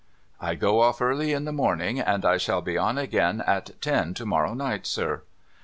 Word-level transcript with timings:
'I 0.41 0.55
go 0.55 0.81
off 0.81 0.99
early 0.99 1.31
in 1.31 1.45
the 1.45 1.51
morning, 1.51 1.99
and 1.99 2.25
I 2.25 2.37
shall 2.37 2.63
be 2.63 2.75
on 2.75 2.97
again 2.97 3.43
at 3.45 3.79
ten 3.81 4.15
to 4.15 4.25
morrow 4.25 4.55
night, 4.55 4.87
sir.' 4.87 5.21